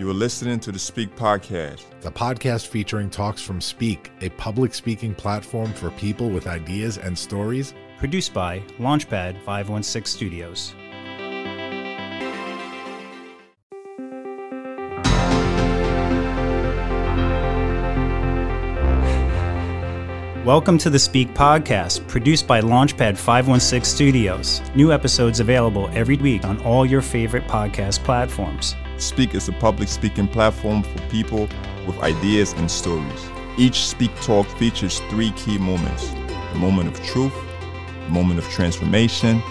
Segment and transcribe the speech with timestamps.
[0.00, 4.72] You are listening to the Speak Podcast, the podcast featuring talks from Speak, a public
[4.72, 7.74] speaking platform for people with ideas and stories.
[7.98, 10.74] Produced by Launchpad 516 Studios.
[20.46, 24.62] Welcome to the Speak Podcast, produced by Launchpad 516 Studios.
[24.74, 28.74] New episodes available every week on all your favorite podcast platforms.
[29.00, 31.48] Speak is a public speaking platform for people
[31.86, 33.30] with ideas and stories.
[33.56, 36.10] Each Speak Talk features three key moments
[36.52, 37.34] the moment of truth,
[38.04, 39.42] the moment of transformation,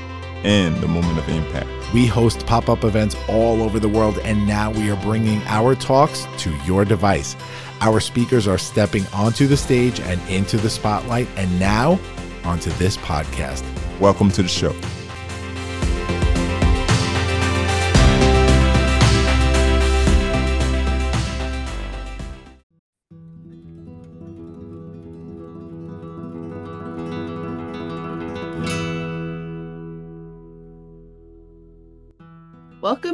[0.44, 1.70] and the moment of impact.
[1.94, 5.76] We host pop up events all over the world, and now we are bringing our
[5.76, 7.36] talks to your device.
[7.82, 12.00] Our speakers are stepping onto the stage and into the spotlight, and now
[12.44, 13.64] onto this podcast.
[14.00, 14.76] Welcome to the show.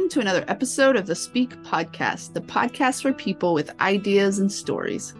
[0.06, 4.52] Welcome to another episode of the Speak Podcast, the podcast for people with ideas and
[4.52, 5.14] stories.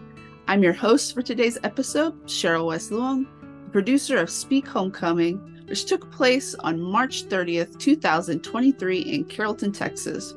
[0.47, 3.27] I'm your host for today's episode, Cheryl West Luong,
[3.73, 10.33] producer of Speak Homecoming, which took place on March 30th, 2023 in Carrollton, Texas.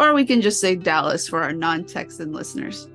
[0.00, 2.88] Or we can just say Dallas for our non Texan listeners.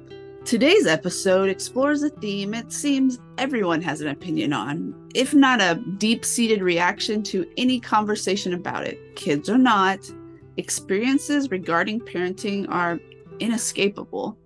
[0.43, 5.81] Today's episode explores a theme it seems everyone has an opinion on, if not a
[5.97, 10.11] deep seated reaction to any conversation about it, kids or not
[10.57, 12.99] experiences regarding parenting are
[13.39, 14.37] inescapable.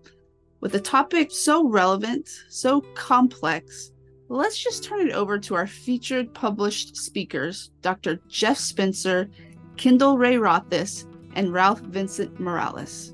[0.59, 3.91] With a topic so relevant, so complex,
[4.29, 8.19] let's just turn it over to our featured published speakers, Dr.
[8.29, 9.29] Jeff Spencer,
[9.75, 13.13] Kyndall Rae Rothaus, and Ralph Vincent Morales.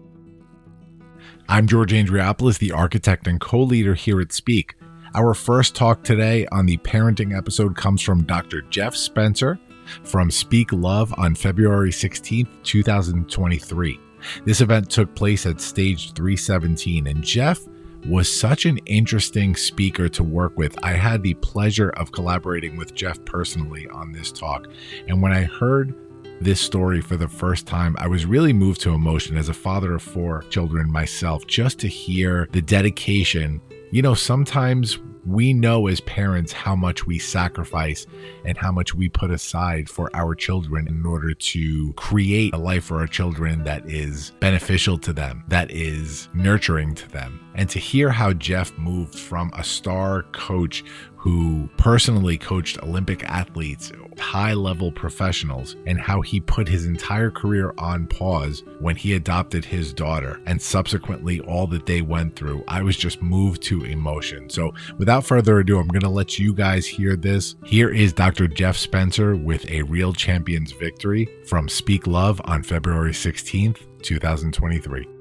[1.47, 4.75] I'm George Andriopoulos, the architect and co leader here at Speak.
[5.15, 8.61] Our first talk today on the parenting episode comes from Dr.
[8.61, 9.59] Jeff Spencer,
[10.04, 14.00] from Speak Love on February 16, 2023.
[14.45, 17.60] This event took place at stage 317, and Jeff
[18.05, 20.77] was such an interesting speaker to work with.
[20.83, 24.67] I had the pleasure of collaborating with Jeff personally on this talk.
[25.08, 25.94] And when I heard
[26.42, 29.95] this story for the first time, I was really moved to emotion as a father
[29.95, 33.61] of four children myself, just to hear the dedication.
[33.92, 38.05] You know, sometimes we know as parents how much we sacrifice
[38.45, 42.85] and how much we put aside for our children in order to create a life
[42.85, 47.39] for our children that is beneficial to them, that is nurturing to them.
[47.59, 50.86] And to hear how Jeff moved from a star coach
[51.17, 57.73] who personally coached Olympic athletes, high level professionals, and how he put his entire career
[57.77, 62.64] on pause when he adopted his daughter and subsequently all that they went through.
[62.70, 64.49] I was just moved to emotion.
[64.49, 67.58] So, without further ado, I'm going to let you guys hear this.
[67.65, 68.47] Here is Dr.
[68.47, 75.18] Jeff Spencer with a real champion's victory from Speak Love on February 16th, 2023.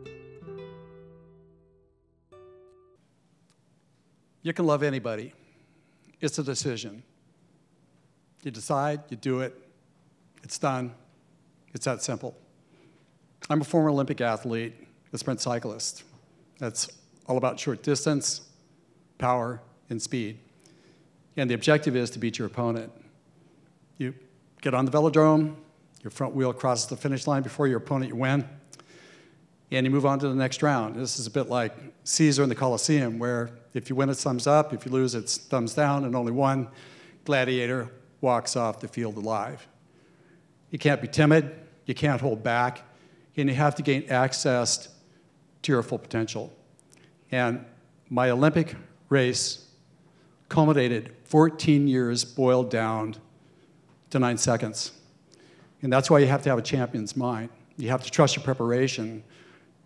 [4.48, 5.34] You can love anybody.
[6.22, 7.03] It's a decision.
[8.42, 9.54] You decide, you do it,
[10.42, 10.94] it's done.
[11.75, 12.34] It's that simple.
[13.50, 14.72] I'm a former Olympic athlete,
[15.12, 16.03] a sprint cyclist.
[16.58, 16.88] That's
[17.26, 18.41] all about short distance,
[19.19, 19.60] power,
[19.91, 20.38] and speed.
[21.37, 22.91] And the objective is to beat your opponent.
[23.98, 24.14] You
[24.62, 25.56] get on the velodrome,
[26.03, 28.48] your front wheel crosses the finish line before your opponent, you win,
[29.71, 30.97] and you move on to the next round.
[30.97, 31.75] This is a bit like
[32.05, 35.37] Caesar in the Colosseum, where if you win, it's thumbs up, if you lose, it's
[35.37, 36.69] thumbs down, and only one
[37.25, 37.91] gladiator
[38.21, 39.67] walks off the field alive.
[40.71, 41.55] You can't be timid,
[41.87, 42.83] you can't hold back,
[43.37, 44.89] and you have to gain access
[45.62, 46.53] to your full potential.
[47.31, 47.65] And
[48.09, 48.75] my Olympic
[49.09, 49.67] race
[50.49, 53.17] culminated 14 years boiled down
[54.11, 54.93] to nine seconds.
[55.83, 57.50] And that's why you have to have a champion's mind.
[57.76, 59.23] You have to trust your preparation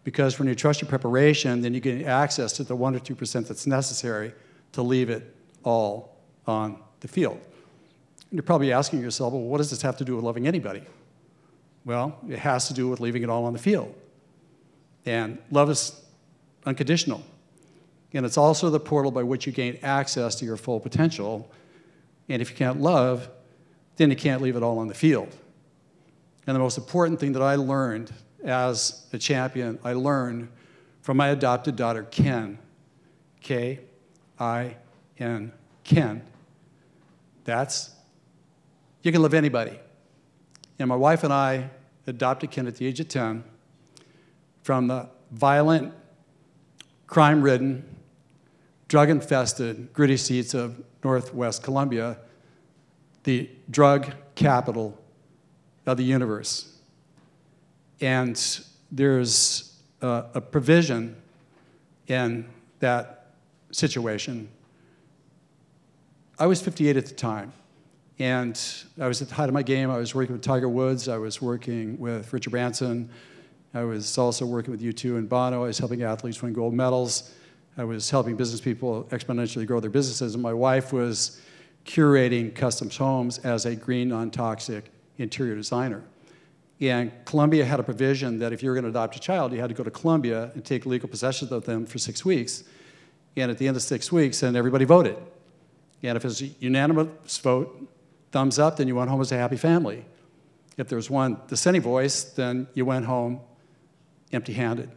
[0.04, 3.46] because when you trust your preparation, then you get access to the 1 or 2%
[3.46, 4.32] that's necessary
[4.72, 6.16] to leave it all
[6.46, 7.40] on the field.
[8.31, 10.82] You're probably asking yourself, well, what does this have to do with loving anybody?
[11.84, 13.94] Well, it has to do with leaving it all on the field.
[15.04, 16.00] And love is
[16.64, 17.22] unconditional.
[18.12, 21.50] And it's also the portal by which you gain access to your full potential.
[22.28, 23.28] And if you can't love,
[23.96, 25.34] then you can't leave it all on the field.
[26.46, 28.12] And the most important thing that I learned
[28.44, 30.48] as a champion, I learned
[31.00, 32.58] from my adopted daughter, Ken,
[33.40, 33.80] K
[34.38, 34.76] I
[35.18, 35.52] N,
[35.84, 36.22] Ken.
[37.44, 37.90] That's,
[39.02, 39.78] you can love anybody.
[40.78, 41.70] And my wife and I
[42.06, 43.44] adopted Ken at the age of 10
[44.62, 45.92] from the violent,
[47.06, 47.84] crime ridden,
[48.88, 52.18] drug infested, gritty seats of Northwest Colombia,
[53.24, 54.98] the drug capital
[55.86, 56.71] of the universe.
[58.02, 58.60] And
[58.90, 61.16] there's a, provision
[62.08, 62.46] in
[62.81, 63.34] that
[63.70, 64.49] situation.
[66.38, 67.52] I was 58 at the time.
[68.19, 68.60] And
[69.00, 69.90] I was at the height of my game.
[69.90, 71.08] I was working with Tiger Woods.
[71.08, 73.08] I was working with Richard Branson.
[73.72, 75.62] I was also working with U2 and Bono.
[75.62, 77.32] I was helping athletes win gold medals.
[77.78, 80.34] I was helping business people exponentially grow their businesses.
[80.34, 81.40] And my wife was
[81.87, 86.02] curating customs homes as a green, non toxic interior designer.
[86.82, 89.61] And Colombia had a provision that if you were going to adopt a child, you
[89.61, 92.64] had to go to Colombia and take legal possession of them for six weeks.
[93.37, 95.17] And at the end of six weeks, then everybody voted.
[96.02, 97.88] And if it was a unanimous vote,
[98.32, 100.05] thumbs up, then you went home as a happy family.
[100.76, 103.40] If there was one dissenting voice, then you went home
[104.32, 104.90] empty handed.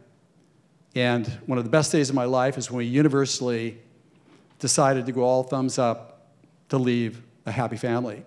[0.96, 3.78] And one of the best days of my life is when we universally
[4.58, 6.32] decided to go all thumbs up
[6.70, 8.24] to leave a happy family.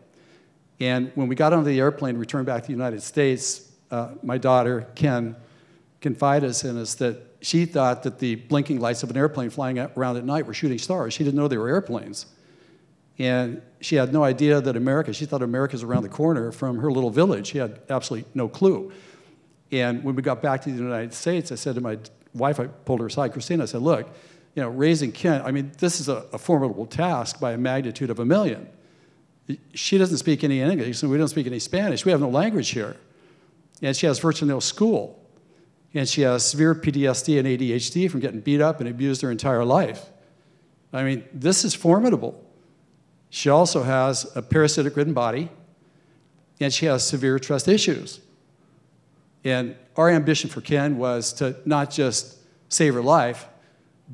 [0.80, 4.38] And when we got on the airplane returned back to the United States, uh, my
[4.38, 5.36] daughter, Ken,
[6.02, 9.80] confided us in us that she thought that the blinking lights of an airplane flying
[9.80, 11.14] around at night were shooting stars.
[11.14, 12.26] She didn't know they were airplanes.
[13.18, 16.78] And she had no idea that America, she thought America was around the corner from
[16.80, 17.48] her little village.
[17.48, 18.92] She had absolutely no clue.
[19.72, 21.98] And when we got back to the United States, I said to my
[22.34, 24.08] wife, I pulled her aside, Christina, I said, look,
[24.56, 28.10] you know, raising Ken, I mean, this is a, a formidable task by a magnitude
[28.10, 28.68] of a million.
[29.74, 32.06] She doesn't speak any English, and we don't speak any Spanish.
[32.06, 32.98] We have no language here.
[33.82, 35.20] And she has virtually no school.
[35.94, 39.66] And she has severe PTSD and ADHD from getting beat up and abused her entire
[39.66, 40.06] life.
[40.94, 42.44] I mean, this is formidable.
[43.30, 45.50] She also has a parasitic ridden body,
[46.60, 48.20] and she has severe trust issues.
[49.44, 52.38] And our ambition for Ken was to not just
[52.70, 53.48] save her life,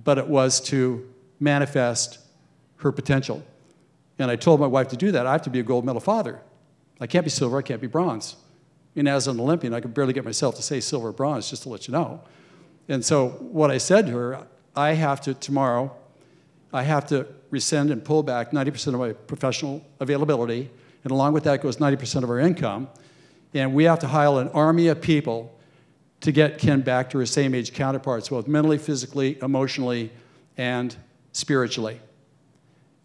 [0.03, 1.09] but it was to
[1.39, 2.19] manifest
[2.77, 3.43] her potential.
[4.17, 6.01] And I told my wife to do that, I have to be a gold medal
[6.01, 6.39] father.
[6.99, 8.37] I can't be silver, I can't be bronze.
[8.95, 11.63] And as an Olympian, I could barely get myself to say silver or bronze, just
[11.63, 12.21] to let you know.
[12.87, 15.95] And so what I said to her, I have to, tomorrow,
[16.71, 20.69] I have to rescind and pull back 90% of my professional availability,
[21.03, 22.87] and along with that goes 90% of our income.
[23.53, 25.57] And we have to hire an army of people
[26.21, 30.11] to get Ken back to his same age counterparts, both mentally, physically, emotionally,
[30.57, 30.95] and
[31.31, 31.99] spiritually.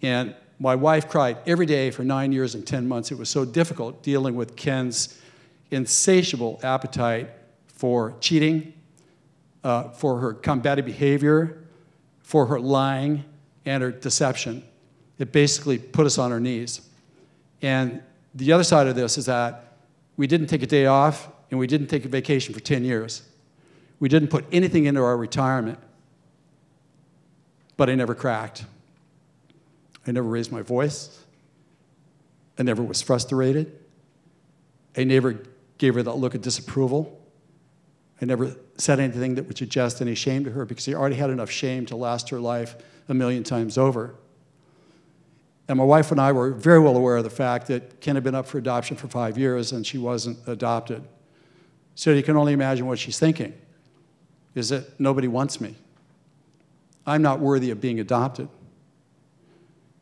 [0.03, 3.11] And my wife cried every day for nine years and 10 months.
[3.11, 5.19] It was so difficult dealing with Ken's
[5.71, 7.31] insatiable appetite
[7.67, 8.75] for cheating,
[9.65, 11.65] uh, for her combative behavior,
[12.21, 13.25] for her lying,
[13.65, 14.63] and her deception.
[15.19, 16.83] It basically put us on our knees.
[17.63, 18.03] And
[18.35, 19.79] the other side of this is that
[20.19, 23.23] we didn't take a day off and we didn't take a vacation for 10 years.
[23.99, 25.79] We didn't put anything into our retirement.
[27.79, 28.67] But I never cracked.
[30.07, 31.25] I never raised my voice.
[32.59, 33.79] I never was frustrated.
[34.97, 35.43] I never
[35.79, 37.19] gave her that look of disapproval.
[38.21, 41.31] I never said anything that would suggest any shame to her because she already had
[41.31, 42.77] enough shame to last her life
[43.09, 44.15] a million times over.
[45.69, 48.25] And my wife and I were very well aware of the fact that Ken had
[48.25, 51.03] been up for adoption for five years and she wasn't adopted.
[51.95, 53.55] So you can only imagine what she's thinking
[54.55, 55.77] is that nobody wants me.
[57.07, 58.49] I'm not worthy of being adopted.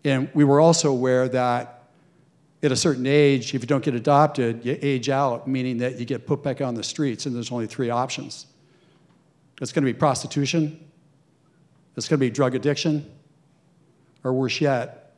[0.09, 1.83] And we were also aware that
[2.63, 6.07] at a certain age, if you don't get adopted, you age out, meaning that you
[6.07, 8.47] get put back on the streets, and there's only three options.
[9.61, 10.89] It's going to be prostitution,
[11.97, 13.11] it's going to be drug addiction,
[14.25, 15.17] or worse yet,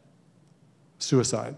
[0.99, 1.55] suicide.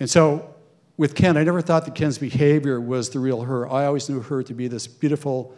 [0.00, 0.54] And so
[0.96, 3.70] with Ken, I never thought that Ken's behavior was the real her.
[3.70, 5.54] I always knew her to be this beautiful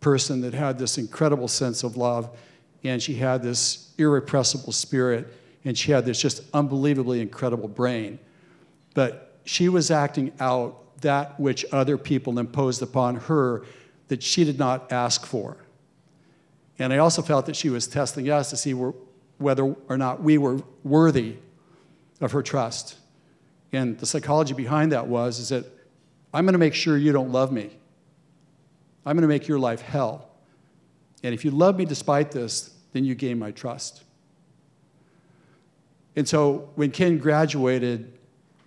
[0.00, 2.36] person that had this incredible sense of love,
[2.84, 5.32] and she had this irrepressible spirit,
[5.64, 8.18] and she had this just unbelievably incredible brain.
[8.94, 13.64] But she was acting out that which other people imposed upon her
[14.08, 15.56] that she did not ask for.
[16.78, 20.38] And I also felt that she was testing us to see whether or not we
[20.38, 21.36] were worthy
[22.20, 22.96] of her trust.
[23.72, 25.64] And the psychology behind that was is that
[26.34, 27.70] I'm going to make sure you don't love me.
[29.04, 30.28] I'm going to make your life hell.
[31.24, 34.04] And if you love me despite this, then you gain my trust.
[36.16, 38.12] And so when Ken graduated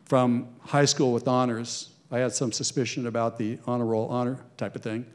[0.05, 4.75] from high school with honors, I had some suspicion about the honor roll honor type
[4.75, 5.05] of thing.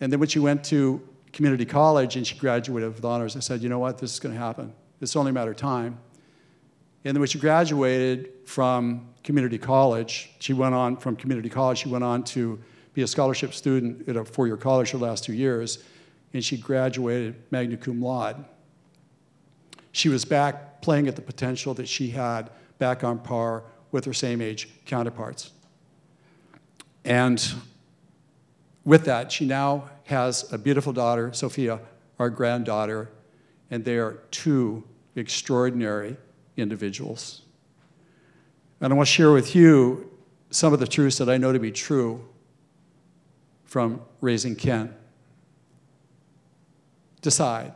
[0.00, 1.00] And then when she went to
[1.32, 4.34] community college and she graduated with honors, I said, you know what, this is going
[4.34, 4.72] to happen.
[5.00, 5.98] It's only a matter of time.
[7.04, 11.88] And then when she graduated from community college, she went on from community college, she
[11.88, 12.58] went on to
[12.94, 15.84] be a scholarship student at a four year college for the last two years,
[16.32, 18.44] and she graduated magna cum laude.
[19.92, 24.12] She was back playing at the potential that she had back on par with her
[24.12, 25.50] same age counterparts.
[27.04, 27.42] And
[28.84, 31.80] with that, she now has a beautiful daughter, Sophia,
[32.18, 33.10] our granddaughter,
[33.70, 34.84] and they are two
[35.16, 36.16] extraordinary
[36.56, 37.42] individuals.
[38.80, 40.10] And I want to share with you
[40.50, 42.26] some of the truths that I know to be true
[43.64, 44.94] from raising Ken.
[47.28, 47.74] Decide.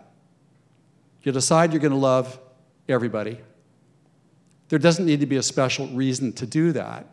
[1.25, 2.41] You decide you're going to love
[2.89, 3.39] everybody.
[4.71, 7.07] There doesn't need to be a special reason to do that.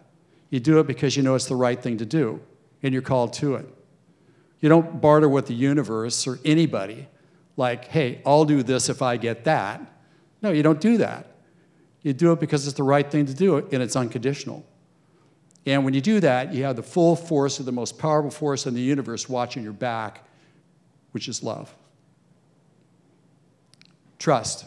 [0.49, 2.39] You do it because you know it's the right thing to do,
[2.81, 3.67] and you're called to it.
[4.61, 7.09] You don't barter with the universe or anybody
[7.57, 9.81] like, hey, I'll do this if I get that.
[10.41, 11.27] No, you don't do that.
[12.03, 14.65] You do it because it's the right thing to do and it's unconditional.
[15.65, 18.65] And when you do that, you have the full force of the most powerful force
[18.65, 20.25] in the universe watching your back,
[21.11, 21.75] which is love.
[24.19, 24.65] Trust.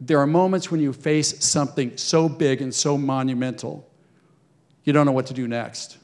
[0.00, 3.88] There are moments when you face something so big and so monumental,
[4.82, 5.98] you don't know what to do next.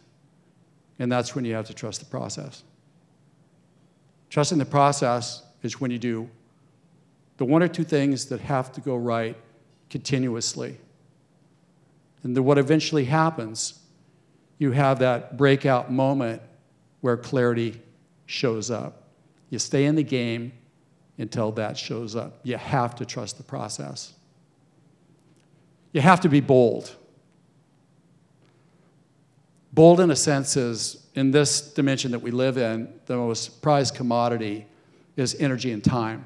[0.98, 2.62] And that's when you have to trust the process.
[4.28, 6.30] Trusting the process is when you do
[7.38, 9.34] the one or two things that have to go right
[9.88, 10.76] continuously.
[12.22, 13.80] And then what eventually happens,
[14.58, 16.42] you have that breakout moment
[17.00, 17.80] where clarity
[18.26, 19.04] shows up.
[19.48, 20.52] You stay in the game
[21.20, 22.40] until that shows up.
[22.42, 24.12] You have to trust the process.
[25.92, 26.94] You have to be bold.
[29.72, 33.94] Bold, in a sense, is in this dimension that we live in, the most prized
[33.94, 34.66] commodity
[35.16, 36.24] is energy and time.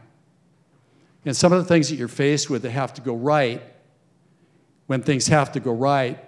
[1.24, 3.62] And some of the things that you're faced with that have to go right,
[4.86, 6.18] when things have to go right,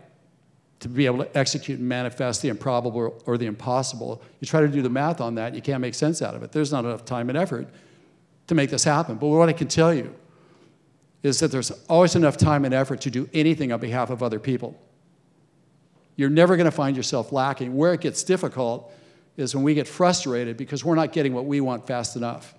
[0.80, 4.68] to be able to execute and manifest the improbable or the impossible, you try to
[4.68, 6.52] do the math on that, you can't make sense out of it.
[6.52, 7.68] There's not enough time and effort
[8.46, 9.16] to make this happen.
[9.16, 10.14] But what I can tell you
[11.22, 14.38] is that there's always enough time and effort to do anything on behalf of other
[14.38, 14.80] people.
[16.14, 17.76] You're never going to find yourself lacking.
[17.76, 18.92] Where it gets difficult
[19.36, 22.54] is when we get frustrated because we're not getting what we want fast enough.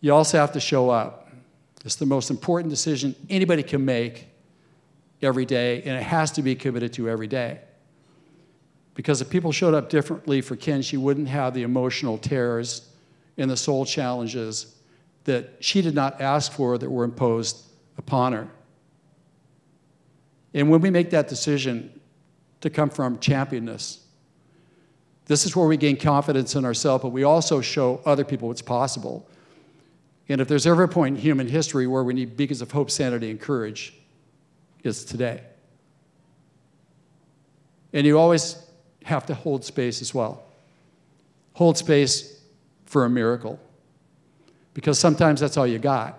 [0.00, 1.30] You also have to show up.
[1.84, 4.26] It's the most important decision anybody can make
[5.20, 7.60] every day, and it has to be committed to every day.
[8.94, 12.88] Because if people showed up differently for Ken, she wouldn't have the emotional tears
[13.36, 14.76] and the soul challenges
[15.24, 17.64] that she did not ask for that were imposed
[17.96, 18.48] upon her.
[20.54, 22.00] And when we make that decision
[22.60, 24.00] to come from championness,
[25.26, 28.62] this is where we gain confidence in ourselves, but we also show other people what's
[28.62, 29.28] possible.
[30.28, 32.90] And if there's ever a point in human history where we need beacons of hope,
[32.90, 33.94] sanity, and courage,
[34.82, 35.42] it's today.
[37.92, 38.56] And you always
[39.04, 40.44] have to hold space as well.
[41.54, 42.41] Hold space
[42.92, 43.58] for a miracle.
[44.74, 46.18] Because sometimes that's all you got.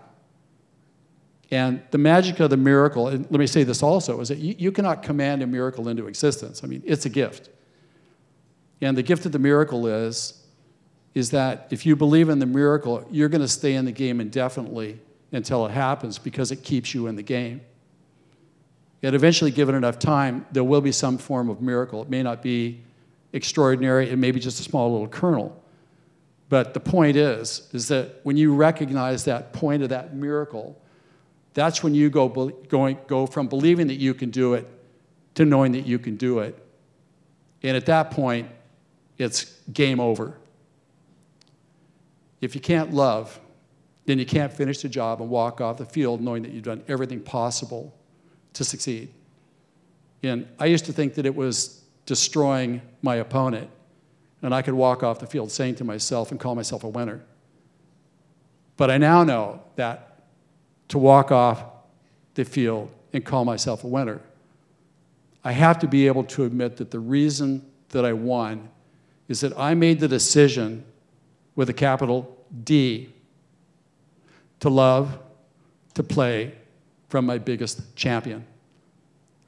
[1.51, 4.55] And the magic of the miracle, and let me say this also, is that you,
[4.57, 6.63] you cannot command a miracle into existence.
[6.63, 7.49] I mean, it's a gift.
[8.81, 10.43] And the gift of the miracle is,
[11.13, 14.19] is that if you believe in the miracle, you're going to stay in the game
[14.19, 14.99] indefinitely
[15.31, 17.61] until it happens because it keeps you in the game.
[19.03, 22.01] Yet eventually, given enough time, there will be some form of miracle.
[22.01, 22.81] It may not be
[23.31, 25.62] extraordinary, it may be just a small little kernel.
[26.53, 30.79] But the point is, is that when you recognize that point of that miracle,
[31.55, 34.69] that's when you go, going, go from believing that you can do it
[35.33, 36.63] to knowing that you can do it.
[37.63, 38.51] And at that point,
[39.17, 40.37] it's game over.
[42.39, 43.39] If you can't love,
[44.05, 46.83] then you can't finish the job and walk off the field knowing that you've done
[46.87, 47.95] everything possible
[48.53, 49.11] to succeed.
[50.21, 53.71] And I used to think that it was destroying my opponent,
[54.43, 57.23] and I could walk off the field saying to myself and call myself a winner.
[58.75, 60.25] But I now know that
[60.89, 61.63] to walk off
[62.35, 64.19] the field and call myself a winner.
[65.43, 68.69] I have to be able to admit that the reason that I won
[69.29, 70.83] is that I made the decision
[71.55, 73.13] with a capital D
[74.59, 75.17] to love,
[75.93, 76.53] to play
[77.07, 78.45] from my biggest champion.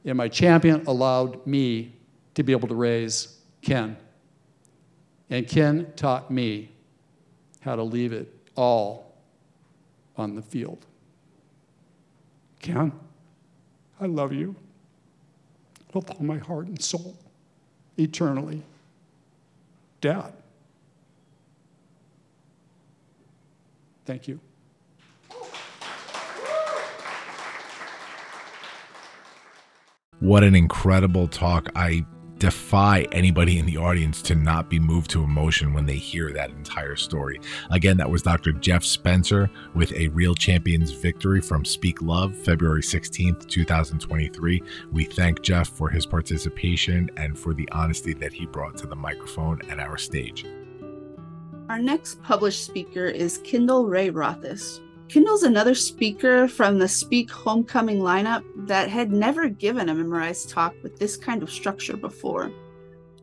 [0.06, 1.94] And my champion allowed me
[2.36, 3.98] to be able to raise Ken.
[5.30, 6.70] And Ken taught me
[7.62, 9.14] how to leave it all
[10.18, 10.86] on the field.
[12.60, 12.92] Ken,
[14.00, 14.56] I love you
[15.94, 17.18] with all my heart and soul,
[17.98, 18.62] eternally.
[20.02, 20.34] Dad.
[24.06, 24.40] Thank you.
[30.20, 31.70] What an incredible talk.
[31.76, 32.06] I
[32.38, 36.50] defy anybody in the audience to not be moved to emotion when they hear that
[36.52, 37.40] entire story.
[37.72, 38.52] Again, that was Dr.
[38.52, 44.62] Jeff Spencer with a Real Champions victory from Speak Love, February 16th, 2023.
[44.92, 48.96] We thank Jeff for his participation and for the honesty that he brought to the
[48.96, 50.46] microphone and our stage.
[51.70, 54.82] Our next published speaker is Kyndall Rae Rothaus.
[55.08, 60.74] Kyndall's another speaker from the Speak Homecoming lineup that had never given a memorized talk
[60.82, 62.52] with this kind of structure before.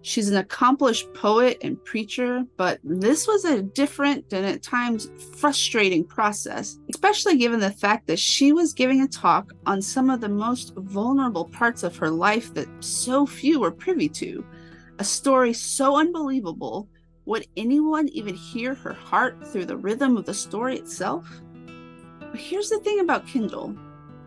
[0.02, 6.04] She's an accomplished poet and preacher, but this was a different and at times frustrating
[6.04, 10.28] process, especially given the fact that she was giving a talk on some of the
[10.28, 14.44] most vulnerable parts of her life that so few were privy to.
[14.98, 16.88] A story so unbelievable,
[17.24, 21.42] would anyone even hear her heart through the rhythm of the story itself?
[22.32, 23.76] But here's the thing about Kyndall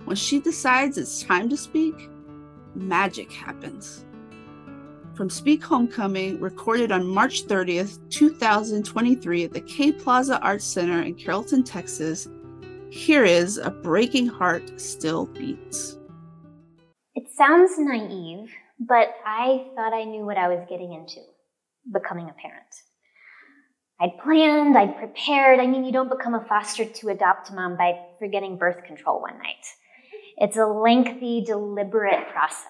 [0.05, 1.95] when she decides it's time to speak,
[2.75, 4.05] magic happens.
[5.15, 11.15] From Speak Homecoming, recorded on March 30th, 2023, at the K Plaza Arts Center in
[11.15, 12.27] Carrollton, Texas,
[12.91, 15.97] here is A Breaking Heart Still Beats.
[17.15, 21.21] It sounds naive, but I thought I knew what I was getting into
[21.91, 22.65] becoming a parent.
[23.99, 25.59] I'd planned, I'd prepared.
[25.59, 29.37] I mean, you don't become a foster to adopt mom by forgetting birth control one
[29.37, 29.65] night.
[30.37, 32.67] It's a lengthy, deliberate process.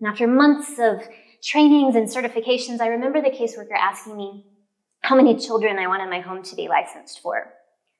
[0.00, 1.02] And after months of
[1.42, 4.46] trainings and certifications, I remember the caseworker asking me
[5.00, 7.52] how many children I wanted my home to be licensed for.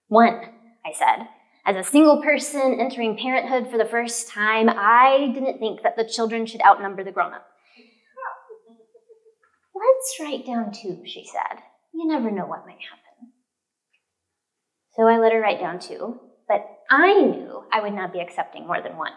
[0.08, 0.40] One,
[0.84, 1.26] I said.
[1.64, 6.04] As a single person entering parenthood for the first time, I didn't think that the
[6.04, 7.44] children should outnumber the grown up.
[9.74, 11.60] Let's write down two, she said.
[11.92, 13.32] You never know what might happen.
[14.96, 18.66] So I let her write down two, but I knew I would not be accepting
[18.66, 19.12] more than one.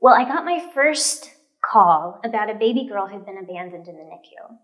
[0.00, 1.30] Well, I got my first
[1.64, 4.56] call about a baby girl who'd been abandoned in the NICU.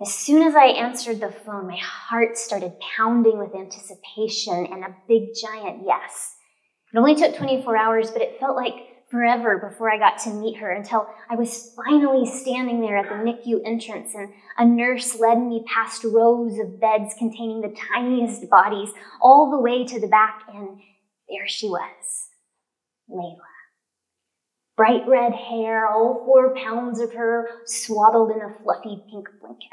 [0.00, 4.94] As soon as I answered the phone, my heart started pounding with anticipation and a
[5.08, 6.34] big giant yes.
[6.92, 8.74] It only took 24 hours, but it felt like
[9.10, 13.14] forever before I got to meet her until I was finally standing there at the
[13.14, 18.90] NICU entrance and a nurse led me past rows of beds containing the tiniest bodies
[19.20, 20.80] all the way to the back, and
[21.28, 22.30] there she was,
[23.10, 23.36] Layla.
[24.76, 29.68] Bright red hair, all four pounds of her swaddled in a fluffy pink blanket.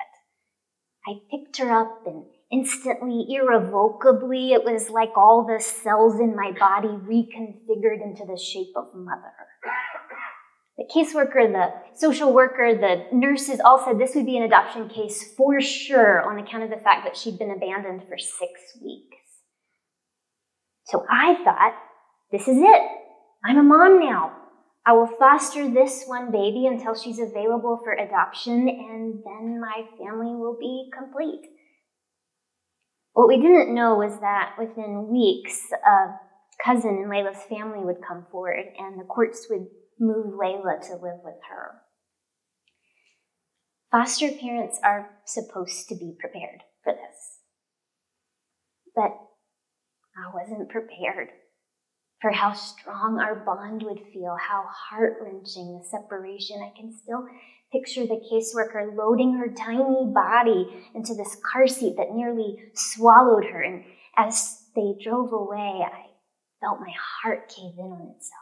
[1.05, 6.51] I picked her up and instantly, irrevocably, it was like all the cells in my
[6.51, 9.33] body reconfigured into the shape of mother.
[10.77, 15.33] The caseworker, the social worker, the nurses all said this would be an adoption case
[15.35, 19.17] for sure on account of the fact that she'd been abandoned for six weeks.
[20.85, 21.75] So I thought,
[22.31, 22.81] this is it.
[23.45, 24.37] I'm a mom now.
[24.85, 30.35] I will foster this one baby until she's available for adoption, and then my family
[30.35, 31.49] will be complete.
[33.13, 36.19] What we didn't know was that within weeks, a
[36.63, 39.67] cousin in Layla's family would come forward and the courts would
[39.99, 41.81] move Layla to live with her.
[43.91, 47.39] Foster parents are supposed to be prepared for this.
[48.95, 49.11] But
[50.17, 51.29] I wasn't prepared
[52.19, 56.63] for how strong our bond would feel, how heart wrenching the separation.
[56.63, 57.27] I can still
[57.73, 63.61] picture the caseworker loading her tiny body into this car seat that nearly swallowed her.
[63.61, 63.83] And
[64.15, 66.05] as they drove away, I
[66.61, 68.39] felt my heart cave in on itself.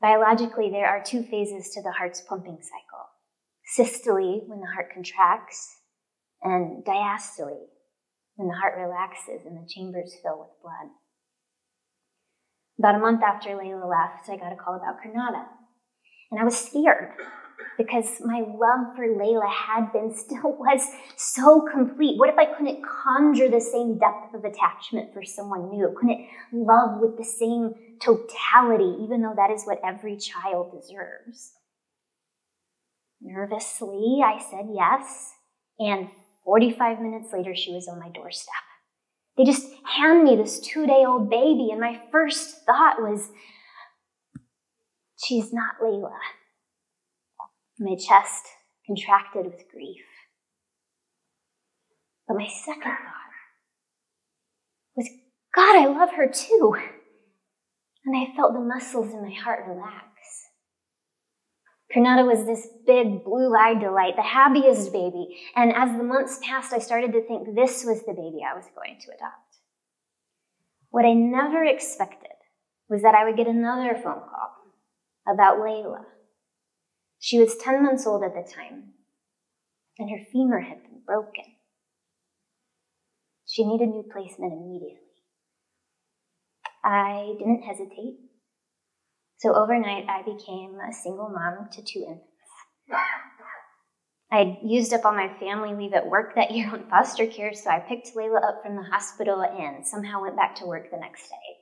[0.00, 3.06] Biologically, there are two phases to the heart's pumping cycle
[3.76, 5.76] systole, when the heart contracts,
[6.42, 7.68] and diastole,
[8.34, 10.90] when the heart relaxes and the chambers fill with blood.
[12.78, 15.46] About a month after Layla left, I got a call about Granada.
[16.30, 17.12] And I was scared
[17.76, 20.82] because my love for Layla had been, still was
[21.16, 22.18] so complete.
[22.18, 25.94] What if I couldn't conjure the same depth of attachment for someone new?
[25.98, 31.52] Couldn't love with the same totality, even though that is what every child deserves?
[33.22, 35.32] Nervously, I said yes,
[35.78, 36.08] and
[36.44, 38.54] 45 minutes later, she was on my doorstep.
[39.36, 43.30] They just hand me this two day old baby, and my first thought was,
[45.24, 46.16] she's not Layla.
[47.78, 48.46] My chest
[48.86, 50.04] contracted with grief.
[52.26, 53.30] But my second thought
[54.96, 55.08] was,
[55.54, 56.76] God, I love her too.
[58.04, 60.06] And I felt the muscles in my heart relax.
[61.94, 65.36] Karnata was this big, blue-eyed delight, the happiest baby.
[65.56, 68.66] And as the months passed, I started to think this was the baby I was
[68.76, 69.58] going to adopt.
[70.90, 72.30] What I never expected
[72.88, 74.59] was that I would get another phone call
[75.32, 76.04] about Layla
[77.18, 78.94] She was 10 months old at the time,
[79.98, 81.44] and her femur had been broken.
[83.46, 84.98] She needed new placement immediately.
[86.84, 88.18] I didn't hesitate.
[89.38, 92.26] So overnight, I became a single mom to two infants.
[94.32, 97.70] I'd used up all my family leave at work that year on foster care, so
[97.70, 101.28] I picked Layla up from the hospital and somehow went back to work the next
[101.28, 101.59] day.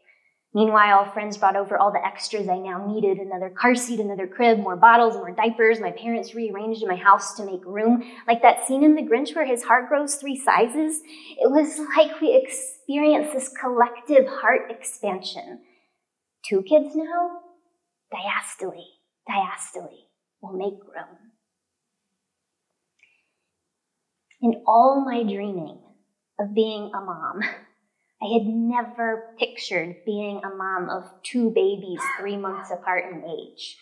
[0.54, 4.58] Meanwhile, friends brought over all the extras I now needed another car seat, another crib,
[4.58, 5.78] more bottles, more diapers.
[5.78, 8.02] My parents rearranged my house to make room.
[8.26, 11.02] Like that scene in The Grinch where his heart grows three sizes.
[11.38, 15.60] It was like we experienced this collective heart expansion.
[16.48, 17.40] Two kids now?
[18.10, 18.84] Diastole,
[19.28, 20.06] diastole
[20.40, 21.18] will make room.
[24.40, 25.78] In all my dreaming
[26.40, 27.40] of being a mom,
[28.20, 33.76] I had never pictured being a mom of two babies three months apart in age.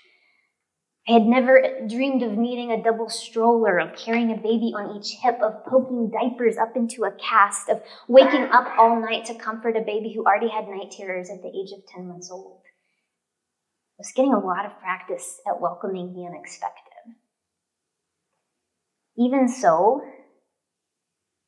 [1.09, 5.13] I had never dreamed of needing a double stroller, of carrying a baby on each
[5.23, 9.77] hip, of poking diapers up into a cast, of waking up all night to comfort
[9.77, 12.63] a baby who already had night terrors at the age of 10 months old.
[12.65, 16.83] I was getting a lot of practice at welcoming the unexpected.
[19.17, 20.03] Even so,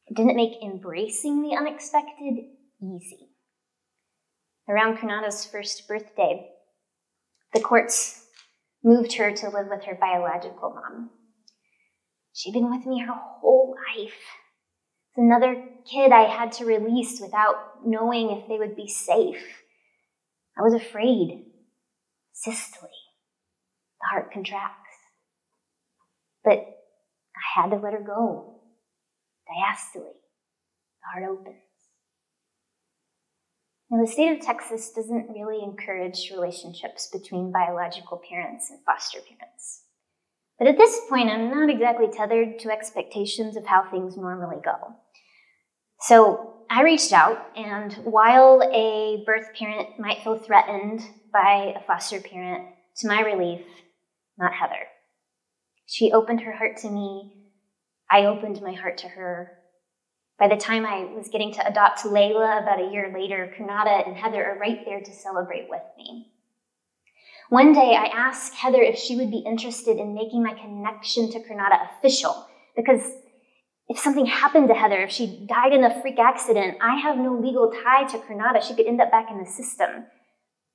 [0.06, 2.44] it didn't make embracing the unexpected
[2.82, 3.28] easy.
[4.68, 6.50] Around Karnata's first birthday,
[7.54, 8.26] the courts
[8.84, 11.10] moved her to live with her biological mom.
[12.34, 14.12] She'd been with me her whole life.
[15.10, 19.42] It's another kid I had to release without knowing if they would be safe.
[20.56, 21.46] I was afraid.
[22.32, 22.90] Systole.
[24.00, 24.76] The heart contracts.
[26.44, 28.60] But I had to let her go.
[29.48, 30.12] Diastole.
[30.12, 31.67] The heart opens.
[33.90, 39.84] Now, the state of Texas doesn't really encourage relationships between biological parents and foster parents.
[40.58, 44.94] But at this point, I'm not exactly tethered to expectations of how things normally go.
[46.00, 51.00] So I reached out, and while a birth parent might feel threatened
[51.32, 53.62] by a foster parent, to my relief,
[54.38, 54.86] not Heather.
[55.86, 57.32] She opened her heart to me.
[58.10, 59.57] I opened my heart to her.
[60.38, 64.16] By the time I was getting to adopt Layla about a year later, Karnata and
[64.16, 66.28] Heather are right there to celebrate with me.
[67.48, 71.40] One day I asked Heather if she would be interested in making my connection to
[71.40, 72.46] Karnata official,
[72.76, 73.00] because
[73.88, 77.34] if something happened to Heather, if she died in a freak accident, I have no
[77.34, 78.62] legal tie to Karnata.
[78.62, 80.04] She could end up back in the system.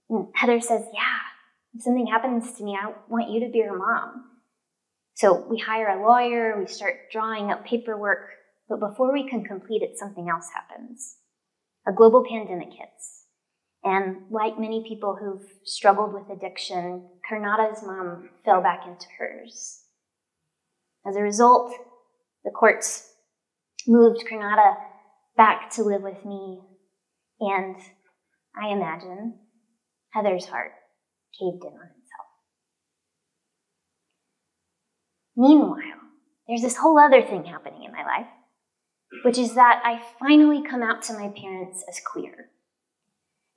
[0.10, 1.20] And Heather says, Yeah,
[1.76, 4.26] if something happens to me, I want you to be her mom.
[5.14, 8.30] So we hire a lawyer, we start drawing up paperwork,
[8.70, 11.18] but before we can complete it, something else happens.
[11.88, 13.26] A global pandemic hits.
[13.84, 19.82] And like many people who've struggled with addiction, Karnata's mom fell back into hers.
[21.06, 21.74] As a result,
[22.46, 23.10] the courts
[23.86, 24.76] moved Karnata
[25.36, 26.62] back to live with me,
[27.42, 27.76] and
[28.56, 29.38] I imagine
[30.12, 30.72] Heather's heart
[31.38, 32.28] caved in on itself.
[35.36, 36.00] Meanwhile,
[36.48, 38.28] there's this whole other thing happening in my life
[39.24, 42.50] which is that I finally come out to my parents as queer.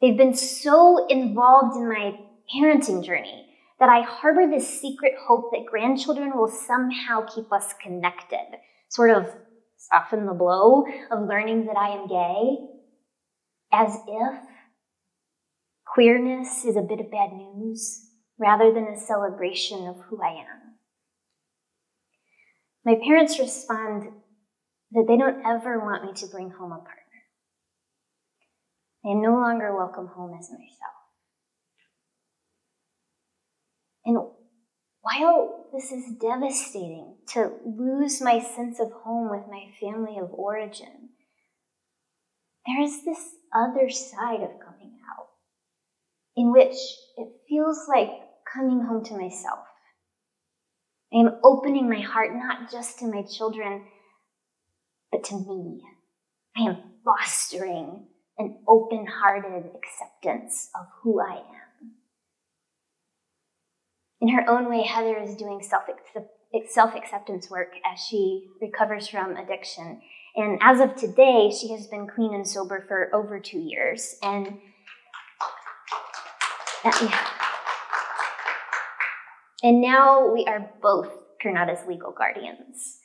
[0.00, 2.18] They've been so involved in my
[2.54, 3.46] parenting journey
[3.80, 9.26] that I harbor this secret hope that grandchildren will somehow keep us connected, sort of
[9.76, 12.56] soften the blow of learning that I am gay,
[13.72, 14.40] as if
[15.86, 20.76] queerness is a bit of bad news rather than a celebration of who I am.
[22.84, 24.12] My parents respond
[24.92, 27.03] that they don't ever want me to bring home a partner.
[29.05, 30.96] I am no longer welcome home as myself.
[34.05, 34.18] And
[35.01, 41.11] while this is devastating to lose my sense of home with my family of origin,
[42.66, 43.18] there is this
[43.55, 45.29] other side of coming out
[46.37, 46.77] in which
[47.16, 48.11] it feels like
[48.53, 49.61] coming home to myself.
[51.12, 53.85] I am opening my heart not just to my children
[55.16, 55.83] but to me.
[56.57, 58.07] I am fostering
[58.38, 61.92] an open hearted acceptance of who I am.
[64.20, 70.00] In her own way, Heather is doing self acceptance work as she recovers from addiction.
[70.35, 74.16] And as of today, she has been clean and sober for over two years.
[74.22, 74.59] And
[76.85, 77.26] uh, yeah.
[79.62, 81.09] And now we are both
[81.42, 83.00] Karnata's legal guardians.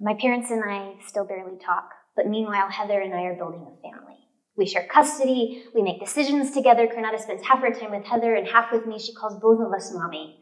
[0.00, 3.80] My parents and I still barely talk, but meanwhile, Heather and I are building a
[3.80, 4.16] family.
[4.56, 6.86] We share custody, we make decisions together.
[6.86, 8.98] Karnata spends half her time with Heather and half with me.
[8.98, 10.38] She calls both of us mommy.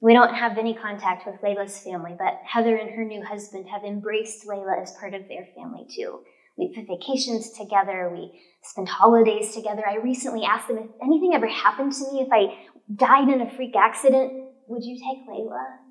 [0.00, 3.84] We don't have any contact with Layla's family, but Heather and her new husband have
[3.84, 6.20] embraced Layla as part of their family too.
[6.56, 9.82] We have vacations together, we spend holidays together.
[9.88, 12.54] I recently asked them if anything ever happened to me, if I
[12.94, 14.32] died in a freak accident,
[14.68, 15.83] would you take Layla?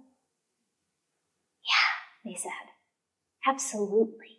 [2.24, 2.52] They said.
[3.46, 4.38] Absolutely.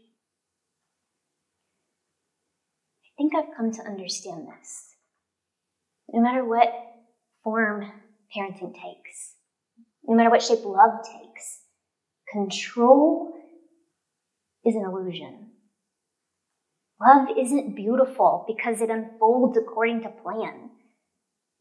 [3.05, 4.95] I think I've come to understand this.
[6.13, 6.73] No matter what
[7.43, 7.91] form
[8.35, 9.35] parenting takes,
[10.07, 11.61] no matter what shape love takes,
[12.33, 13.35] control
[14.65, 15.51] is an illusion.
[17.01, 20.71] Love isn't beautiful because it unfolds according to plan.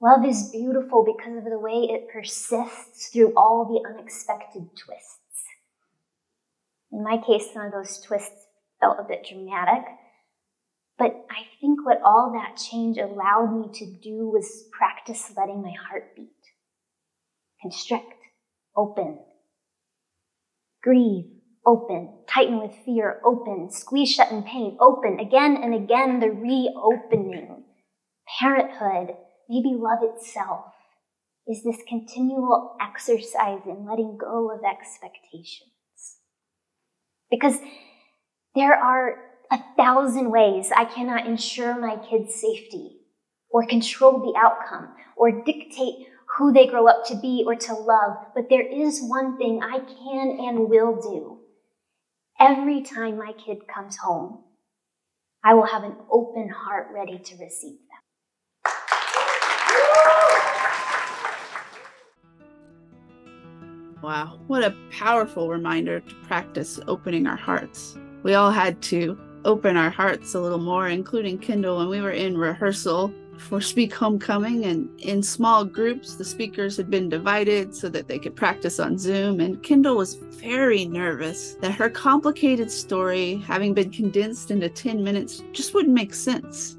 [0.01, 5.22] Love is beautiful because of the way it persists through all the unexpected twists.
[6.93, 8.45] In my case, some of those twists
[8.79, 9.84] felt a bit dramatic,
[10.99, 15.73] but I think what all that change allowed me to do was practice letting my
[15.89, 16.29] heart beat,
[17.63, 18.13] constrict,
[18.77, 19.17] open,
[20.84, 21.25] grieve,
[21.65, 27.63] open, tighten with fear, open, squeeze shut in pain, open, again and again, the reopening.
[28.39, 29.15] Parenthood,
[29.49, 30.65] maybe love itself,
[31.47, 35.72] is this continual exercise in letting go of expectations.
[37.34, 37.58] Because
[38.56, 39.17] there are
[39.52, 42.98] a thousand ways I cannot ensure my kids' safety,
[43.50, 48.17] or control the outcome, or dictate who they grow up to be or to love,
[48.36, 51.39] but there is one thing I can and will do
[52.39, 54.43] Every time my kid comes home,
[55.43, 57.92] I will have an open heart ready to receive them.
[64.03, 67.97] Wow, what a powerful reminder to practice opening our hearts.
[68.23, 72.11] We all had to open our hearts a little more, including Kyndall, when we were
[72.11, 74.65] in rehearsal for Speak Homecoming.
[74.65, 78.97] And in small groups, the speakers had been divided so that they could practice on
[78.97, 79.39] Zoom.
[79.39, 85.43] And Kyndall was very nervous that her complicated story, having been condensed into 10 minutes,
[85.53, 86.75] just wouldn't make sense.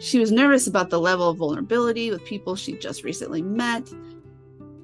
[0.00, 3.90] She was nervous about the level of vulnerability with people she'd just recently met.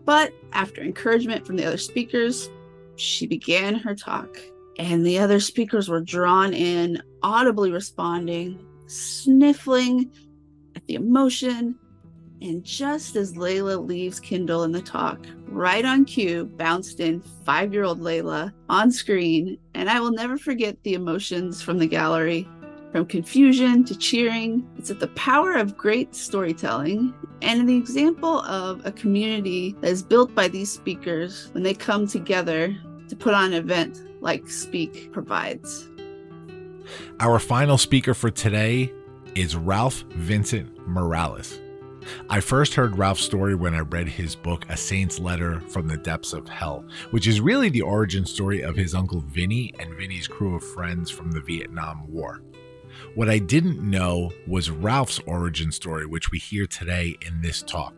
[0.04, 2.50] But after encouragement from the other speakers,
[2.96, 4.38] she began her talk.
[4.78, 10.10] And the other speakers were drawn in, audibly responding, sniffling,
[10.74, 11.76] at the emotion.
[12.42, 17.72] And just as Layla leaves Kyndall in the talk, right on cue bounced in five
[17.72, 19.56] year old Layla on screen.
[19.74, 22.48] And I will never forget the emotions from the gallery
[22.94, 24.64] from confusion to cheering.
[24.78, 30.00] It's at the power of great storytelling and the example of a community that is
[30.00, 32.72] built by these speakers when they come together
[33.08, 35.88] to put on an event like Speak provides.
[37.18, 38.92] Our final speaker for today
[39.34, 41.58] is Ralph Vincent Morales.
[42.30, 45.96] I first heard Ralph's story when I read his book, A Saint's Letter from the
[45.96, 50.28] Depths of Hell, which is really the origin story of his uncle Vinny and Vinny's
[50.28, 52.40] crew of friends from the Vietnam War.
[53.14, 57.94] What I didn't know was Ralph's origin story, which we hear today in this talk.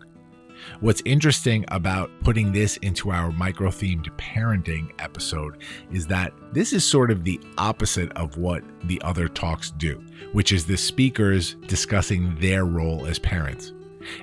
[0.81, 6.85] What's interesting about putting this into our micro themed parenting episode is that this is
[6.85, 12.37] sort of the opposite of what the other talks do, which is the speakers discussing
[12.39, 13.73] their role as parents.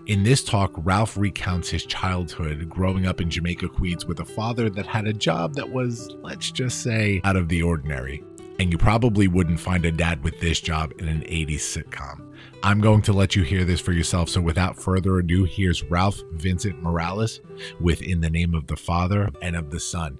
[0.05, 4.69] In this talk, Ralph recounts his childhood growing up in Jamaica, Queens with a father
[4.69, 8.23] that had a job that was, let's just say, out of the ordinary.
[8.59, 12.33] And you probably wouldn't find a dad with this job in an 80s sitcom.
[12.61, 14.29] I'm going to let you hear this for yourself.
[14.29, 17.41] So without further ado, here's Ralph Vincent Morales
[17.79, 20.19] with In the Name of the Father and of the Son.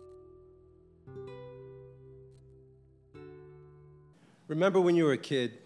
[4.48, 5.58] Remember when you were a kid,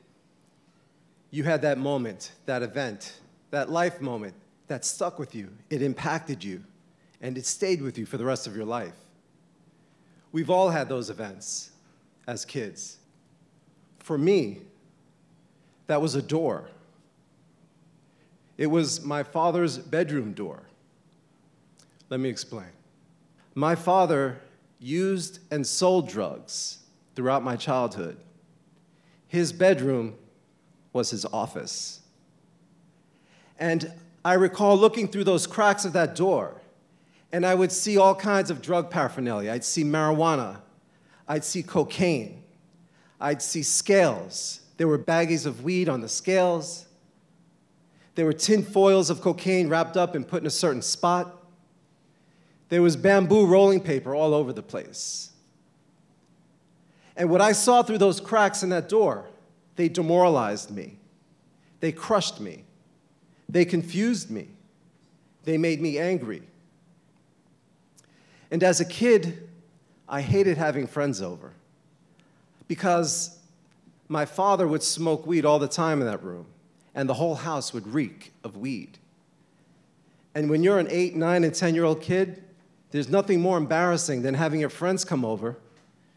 [1.31, 4.33] you had that moment, that event, that life moment
[4.67, 5.49] that stuck with you.
[5.69, 6.63] It impacted you,
[7.21, 8.93] and it stayed with you for the rest of your life.
[10.31, 11.71] We've all had those events
[12.27, 12.97] as kids.
[13.99, 14.59] For me,
[15.87, 16.69] that was a door.
[18.57, 20.63] It was my father's bedroom door.
[22.09, 22.69] Let me explain.
[23.55, 24.39] My father
[24.79, 26.79] used and sold drugs
[27.15, 28.17] throughout my childhood.
[29.27, 30.15] His bedroom
[30.93, 32.01] was his office.
[33.59, 33.91] And
[34.23, 36.61] I recall looking through those cracks of that door,
[37.31, 39.51] and I would see all kinds of drug paraphernalia.
[39.51, 40.61] I'd see marijuana,
[41.27, 42.43] I'd see cocaine,
[43.19, 46.85] I'd see scales, there were baggies of weed on the scales.
[48.15, 51.35] There were tin foils of cocaine wrapped up and put in a certain spot.
[52.69, 55.31] There was bamboo rolling paper all over the place.
[57.15, 59.27] And what I saw through those cracks in that door,
[59.75, 60.99] they demoralized me.
[61.79, 62.63] They crushed me.
[63.49, 64.49] They confused me.
[65.43, 66.43] They made me angry.
[68.51, 69.46] And as a kid,
[70.09, 71.53] I hated having friends over
[72.67, 73.37] because
[74.09, 76.45] my father would smoke weed all the time in that room,
[76.95, 78.97] and the whole house would reek of weed.
[80.33, 82.43] And when you're an eight, nine, and 10 year old kid,
[82.91, 85.57] there's nothing more embarrassing than having your friends come over,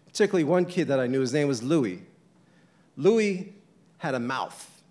[0.06, 2.02] particularly one kid that I knew, his name was Louis.
[2.96, 3.52] Louis
[3.98, 4.82] had a mouth.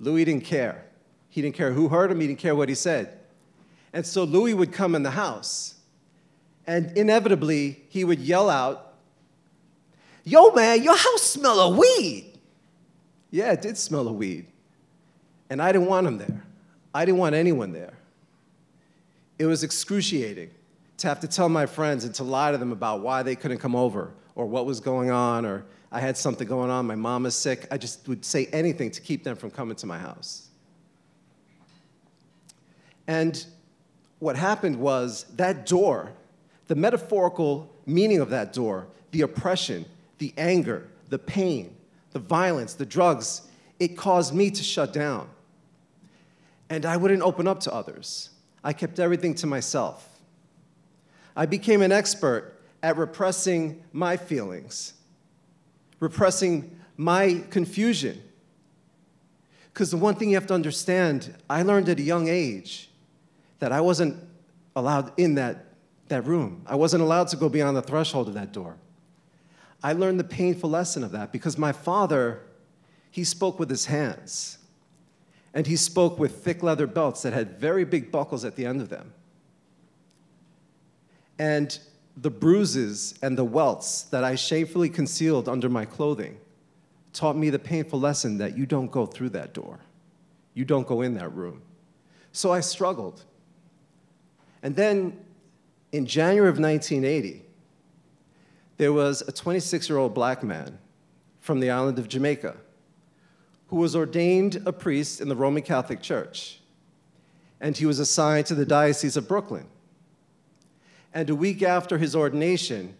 [0.00, 0.84] Louis didn't care.
[1.28, 3.18] He didn't care who heard him, he didn't care what he said.
[3.92, 5.75] And so Louis would come in the house,
[6.66, 8.94] and inevitably he would yell out,
[10.24, 12.32] Yo, man, your house smell of weed.
[13.30, 14.46] Yeah, it did smell of weed.
[15.48, 16.42] And I didn't want him there.
[16.92, 17.94] I didn't want anyone there.
[19.38, 20.50] It was excruciating
[20.98, 23.58] to have to tell my friends and to lie to them about why they couldn't
[23.58, 27.26] come over or what was going on or I had something going on, my mom
[27.26, 27.66] is sick.
[27.70, 30.48] I just would say anything to keep them from coming to my house.
[33.06, 33.44] And
[34.18, 36.12] what happened was that door,
[36.68, 39.84] the metaphorical meaning of that door, the oppression,
[40.18, 41.76] the anger, the pain,
[42.12, 43.42] the violence, the drugs,
[43.78, 45.28] it caused me to shut down.
[46.68, 48.30] And I wouldn't open up to others.
[48.64, 50.08] I kept everything to myself.
[51.36, 54.94] I became an expert at repressing my feelings,
[56.00, 58.22] repressing my confusion.
[59.72, 62.88] Because the one thing you have to understand, I learned at a young age
[63.58, 64.16] that I wasn't
[64.74, 65.65] allowed in that,
[66.08, 66.62] that room.
[66.66, 68.76] I wasn't allowed to go beyond the threshold of that door.
[69.82, 72.42] I learned the painful lesson of that because my father,
[73.10, 74.58] he spoke with his hands.
[75.54, 78.80] And he spoke with thick leather belts that had very big buckles at the end
[78.80, 79.12] of them.
[81.38, 81.78] And
[82.16, 86.38] the bruises and the welts that I shamefully concealed under my clothing
[87.12, 89.80] taught me the painful lesson that you don't go through that door.
[90.54, 91.62] You don't go in that room.
[92.32, 93.24] So I struggled.
[94.62, 95.18] And then
[95.92, 97.42] in January of 1980,
[98.76, 100.78] there was a 26 year old black man
[101.40, 102.56] from the island of Jamaica
[103.68, 106.60] who was ordained a priest in the Roman Catholic Church.
[107.60, 109.66] And he was assigned to the Diocese of Brooklyn.
[111.12, 112.94] And a week after his ordination,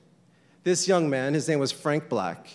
[0.65, 2.49] this young man, his name was Frank Black,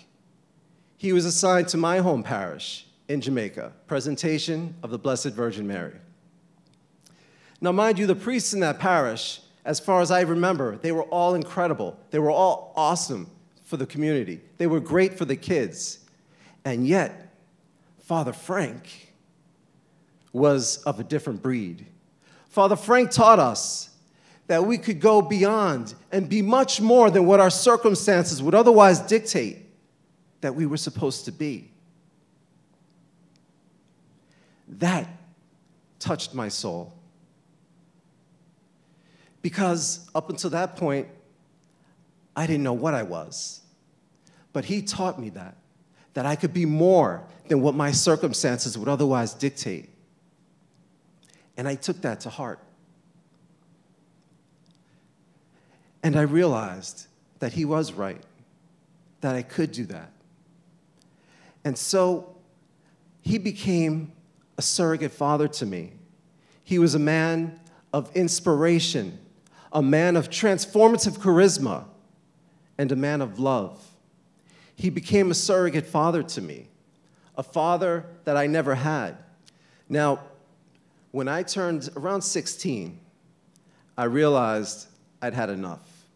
[0.97, 5.95] he was assigned to my home parish in Jamaica, presentation of the Blessed Virgin Mary.
[7.59, 11.03] Now, mind you, the priests in that parish, as far as I remember, they were
[11.03, 11.97] all incredible.
[12.09, 13.29] They were all awesome
[13.63, 14.41] for the community.
[14.57, 15.99] They were great for the kids.
[16.65, 17.35] And yet,
[17.99, 19.13] Father Frank
[20.33, 21.85] was of a different breed.
[22.49, 23.89] Father Frank taught us
[24.47, 28.99] that we could go beyond and be much more than what our circumstances would otherwise
[28.99, 29.59] dictate
[30.41, 31.71] that we were supposed to be.
[34.67, 35.07] That
[35.99, 36.93] touched my soul.
[39.41, 41.07] Because up until that point,
[42.35, 43.61] I didn't know what I was.
[44.53, 45.55] But he taught me that,
[46.13, 49.89] that I could be more than what my circumstances would otherwise dictate.
[51.57, 52.59] And I took that to heart.
[56.03, 57.07] And I realized
[57.39, 58.21] that he was right,
[59.21, 60.11] that I could do that.
[61.63, 62.35] And so
[63.21, 64.11] he became
[64.57, 65.93] a surrogate father to me.
[66.63, 67.59] He was a man
[67.93, 69.19] of inspiration,
[69.73, 71.85] a man of transformative charisma,
[72.77, 73.91] and a man of love.
[74.75, 76.67] He became a surrogate father to me,
[77.37, 79.17] a father that I never had.
[79.87, 80.21] Now,
[81.11, 82.99] when I turned around 16,
[83.97, 84.87] I realized
[85.21, 86.07] I'd had enough.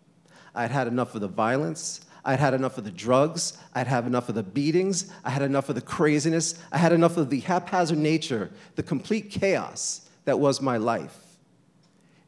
[0.56, 2.02] I'd had enough of the violence.
[2.24, 3.58] I'd had enough of the drugs.
[3.76, 5.12] I'd had enough of the beatings.
[5.24, 6.56] I had enough of the craziness.
[6.72, 11.20] I had enough of the haphazard nature, the complete chaos that was my life.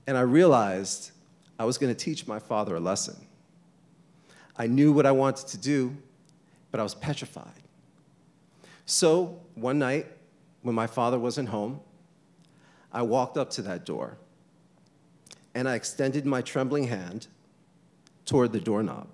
[0.05, 1.11] And I realized
[1.59, 3.15] I was going to teach my father a lesson.
[4.55, 5.95] I knew what I wanted to do,
[6.71, 7.63] but I was petrified.
[8.85, 10.07] So one night,
[10.61, 11.79] when my father wasn't home,
[12.91, 14.17] I walked up to that door
[15.53, 17.27] and I extended my trembling hand
[18.25, 19.07] toward the doorknob.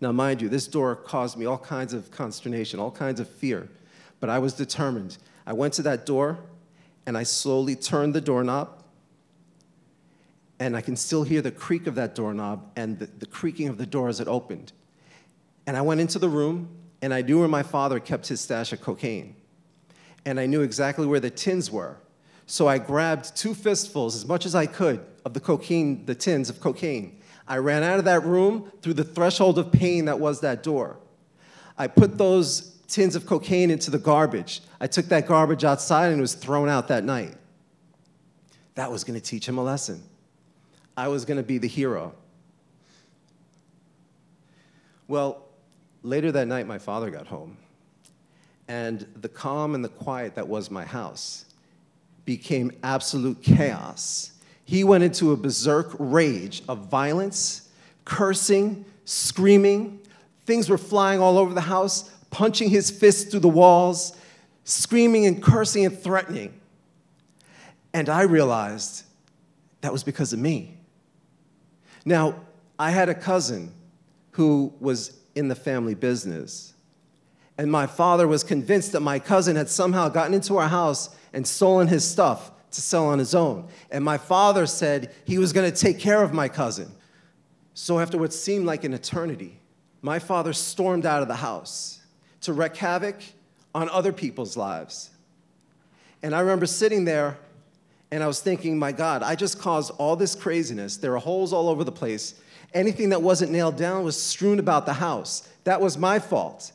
[0.00, 3.68] Now, mind you, this door caused me all kinds of consternation, all kinds of fear,
[4.20, 5.18] but I was determined.
[5.46, 6.38] I went to that door
[7.06, 8.77] and I slowly turned the doorknob,
[10.60, 13.78] and I can still hear the creak of that doorknob and the, the creaking of
[13.78, 14.72] the door as it opened.
[15.66, 16.68] And I went into the room
[17.00, 19.36] and I knew where my father kept his stash of cocaine.
[20.24, 21.98] And I knew exactly where the tins were.
[22.46, 26.48] So I grabbed two fistfuls, as much as I could, of the cocaine, the tins
[26.50, 30.40] of cocaine, I ran out of that room through the threshold of pain that was
[30.40, 30.98] that door.
[31.78, 34.60] I put those tins of cocaine into the garbage.
[34.80, 37.34] I took that garbage outside and it was thrown out that night.
[38.74, 40.02] That was to teach him a lesson.
[40.98, 42.12] I was going to be the hero.
[45.06, 45.44] Well,
[46.02, 47.56] later that night, my father got home,
[48.66, 51.44] and the calm and the quiet that was my house
[52.24, 54.32] became absolute chaos.
[54.64, 57.68] He went into a berserk rage of violence,
[58.04, 60.00] cursing, screaming.
[60.46, 64.16] Things were flying all over the house, punching his fists through the walls,
[64.64, 66.58] screaming and cursing and threatening.
[67.94, 69.04] And I realized
[69.82, 70.77] that was because of me.
[72.08, 72.36] Now,
[72.78, 73.70] I had a cousin
[74.30, 76.72] who was in the family business.
[77.58, 81.46] And my father was convinced that my cousin had somehow gotten into our house and
[81.46, 83.68] stolen his stuff to sell on his own.
[83.90, 86.90] And my father said he was going to take care of my cousin.
[87.74, 89.60] So, after what seemed like an eternity,
[90.00, 92.00] my father stormed out of the house
[92.40, 93.16] to wreak havoc
[93.74, 95.10] on other people's lives.
[96.22, 97.36] And I remember sitting there
[98.10, 100.96] and I was thinking, my God, I just caused all this craziness.
[100.96, 102.40] There are holes all over the place.
[102.72, 105.48] Anything that wasn't nailed down was strewn about the house.
[105.64, 106.72] That was my fault.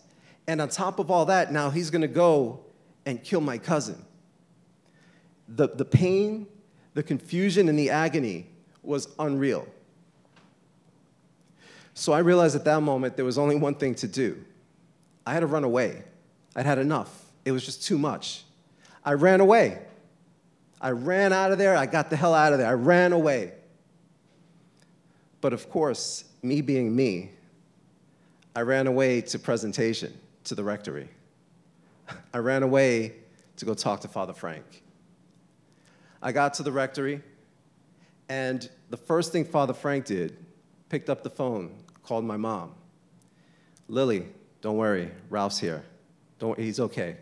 [0.48, 2.60] And on top of all that, now he's gonna go
[3.06, 4.04] and kill my cousin.
[5.48, 6.48] The, the pain,
[6.94, 8.48] the confusion, and the agony
[8.82, 9.68] was unreal.
[11.96, 14.44] So I realized at that moment there was only one thing to do.
[15.26, 16.04] I had to run away.
[16.56, 17.26] I'd had enough.
[17.46, 18.44] It was just too much.
[19.06, 19.80] I ran away.
[20.84, 21.78] I ran out of there.
[21.78, 22.68] I got the hell out of there.
[22.68, 23.54] I ran away.
[25.40, 27.32] But of course, me being me,
[28.54, 30.14] I ran away to presentation
[30.44, 31.08] to the rectory.
[32.34, 33.14] I ran away
[33.56, 34.84] to go talk to Father Frank.
[36.22, 37.22] I got to the rectory,
[38.28, 40.38] and the first thing Father Frank did,
[40.90, 42.74] picked up the phone, called my mom.
[43.88, 44.26] Lily,
[44.62, 45.84] don't worry, Ralph's here.
[46.40, 47.18] Don't, he's okay.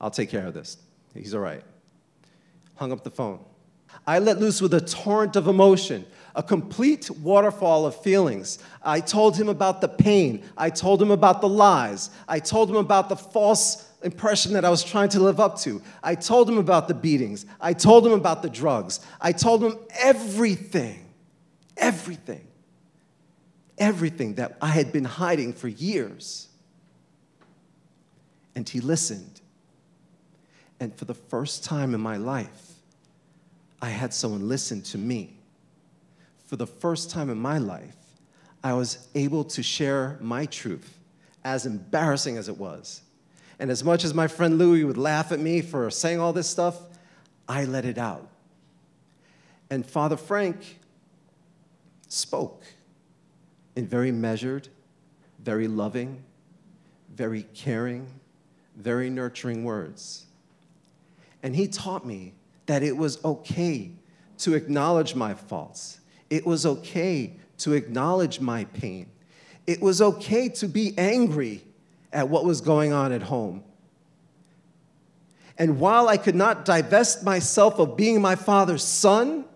[0.00, 0.76] I'll take care of this.
[1.14, 1.62] He's all right.
[2.80, 3.44] Hung up the phone.
[4.06, 8.58] I let loose with a torrent of emotion, a complete waterfall of feelings.
[8.82, 10.42] I told him about the pain.
[10.56, 12.08] I told him about the lies.
[12.26, 15.82] I told him about the false impression that I was trying to live up to.
[16.02, 17.44] I told him about the beatings.
[17.60, 19.00] I told him about the drugs.
[19.20, 21.04] I told him everything,
[21.76, 22.46] everything,
[23.76, 26.48] everything that I had been hiding for years.
[28.54, 29.42] And he listened.
[30.82, 32.69] And for the first time in my life,
[33.82, 35.36] I had someone listen to me.
[36.46, 37.96] For the first time in my life,
[38.62, 40.98] I was able to share my truth,
[41.44, 43.02] as embarrassing as it was.
[43.58, 46.48] And as much as my friend Louie would laugh at me for saying all this
[46.48, 46.78] stuff,
[47.48, 48.28] I let it out.
[49.70, 50.78] And Father Frank
[52.08, 52.64] spoke
[53.76, 54.68] in very measured,
[55.38, 56.22] very loving,
[57.14, 58.06] very caring,
[58.76, 60.26] very nurturing words.
[61.42, 62.34] And he taught me
[62.70, 63.90] that it was okay
[64.38, 65.98] to acknowledge my faults.
[66.30, 69.10] It was okay to acknowledge my pain.
[69.66, 71.64] It was okay to be angry
[72.12, 73.64] at what was going on at home.
[75.58, 79.46] And while I could not divest myself of being my father's son,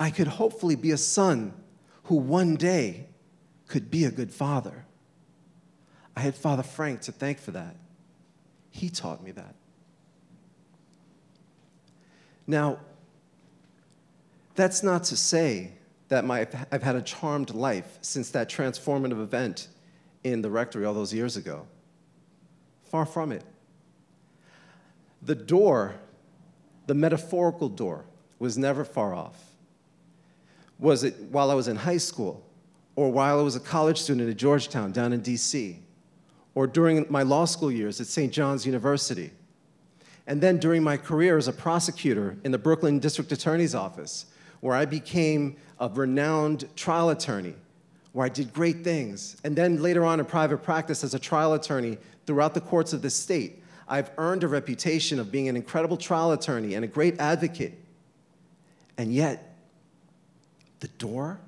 [0.00, 1.54] I could hopefully be a son
[2.06, 3.06] who one day
[3.68, 4.84] could be a good father.
[6.16, 7.76] I had Father Frank to thank for that.
[8.72, 9.54] He taught me that.
[12.46, 12.78] Now,
[14.54, 15.72] that's not to say
[16.08, 19.68] that my, I've had a charmed life since that transformative event
[20.22, 21.66] in the rectory all those years ago.
[22.84, 23.42] Far from it.
[25.22, 25.94] The door,
[26.86, 28.04] the metaphorical door,
[28.38, 29.42] was never far off.
[30.78, 32.44] Was it while I was in high school,
[32.96, 35.76] or while I was a college student at Georgetown down in DC,
[36.54, 38.32] or during my law school years at St.
[38.32, 39.30] John's University?
[40.26, 44.26] And then during my career as a prosecutor in the Brooklyn District Attorney's Office,
[44.60, 47.54] where I became a renowned trial attorney,
[48.12, 49.36] where I did great things.
[49.44, 53.02] And then later on in private practice as a trial attorney throughout the courts of
[53.02, 57.20] the state, I've earned a reputation of being an incredible trial attorney and a great
[57.20, 57.78] advocate.
[58.96, 59.56] And yet,
[60.80, 61.38] the door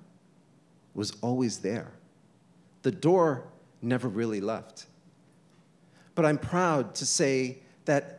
[0.94, 1.92] was always there.
[2.82, 3.44] The door
[3.80, 4.86] never really left.
[6.14, 8.15] But I'm proud to say that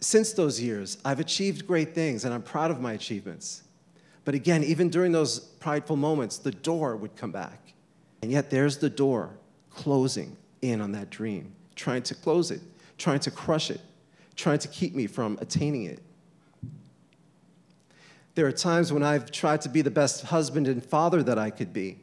[0.00, 3.62] since those years, I've achieved great things and I'm proud of my achievements.
[4.24, 7.72] But again, even during those prideful moments, the door would come back.
[8.22, 9.30] And yet there's the door
[9.70, 12.60] closing in on that dream, trying to close it,
[12.96, 13.80] trying to crush it,
[14.36, 16.00] trying to keep me from attaining it.
[18.34, 21.50] There are times when I've tried to be the best husband and father that I
[21.50, 21.98] could be,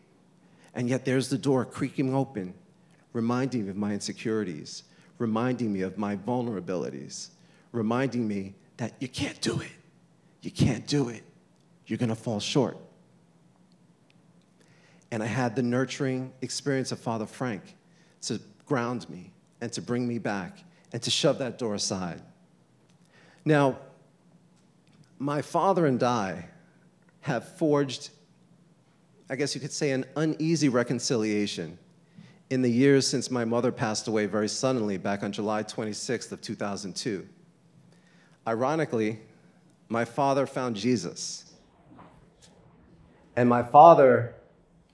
[0.74, 2.54] and yet there's the door creaking open,
[3.14, 4.84] reminding me of my insecurities,
[5.18, 7.30] reminding me of my vulnerabilities
[7.76, 9.72] reminding me that you can't do it.
[10.42, 11.24] You can't do it.
[11.88, 12.78] You're going to fall short.
[15.12, 17.76] And I had the nurturing experience of Father Frank
[18.24, 20.60] to ground me and to bring me back
[20.94, 22.22] and to shove that door aside.
[23.44, 23.78] Now,
[25.20, 26.50] my father and I
[27.22, 28.10] have forged,
[29.30, 31.78] I guess you could say, an uneasy reconciliation
[32.50, 36.42] in the years since my mother passed away very suddenly back on July 26th of
[36.42, 37.28] 2002.
[38.48, 39.20] Ironically,
[39.90, 41.54] my father found Jesus.
[43.36, 44.36] And my father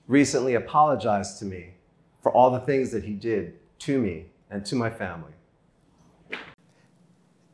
[0.08, 1.74] recently apologized to me
[2.22, 5.32] for all the things that he did to me and to my family.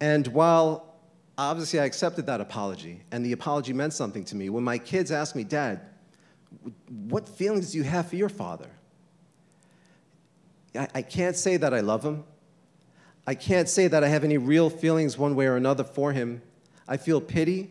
[0.01, 0.94] And while
[1.36, 5.11] obviously I accepted that apology, and the apology meant something to me, when my kids
[5.11, 5.80] asked me, Dad,
[7.09, 8.70] what feelings do you have for your father?
[10.74, 12.24] I, I can't say that I love him.
[13.29, 16.41] I can't say that I have any real feelings one way or another for him.
[16.89, 17.70] I feel pity.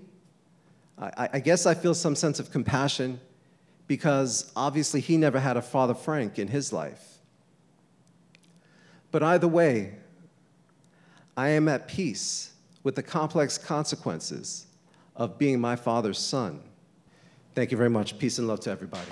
[0.99, 3.19] I, I guess I feel some sense of compassion
[3.87, 7.17] because obviously he never had a Father Frank in his life.
[9.09, 9.95] But either way,
[11.35, 12.51] I am at peace
[12.83, 14.67] with the complex consequences
[15.15, 16.61] of being my father's son.
[17.55, 18.19] Thank you very much.
[18.19, 19.09] Peace and love to everybody.